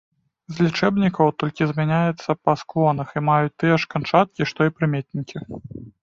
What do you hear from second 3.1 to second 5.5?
і маюць тыя ж канчаткі, што і прыметнікі.